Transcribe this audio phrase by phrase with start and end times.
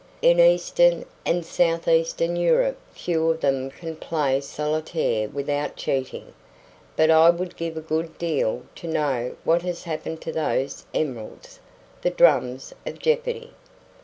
[0.23, 6.33] In eastern and southeastern Europe few of them can play solitaire without cheating.
[6.95, 11.59] But I would give a good deal to know what has happened to those emeralds
[12.01, 13.51] the drums of jeopardy.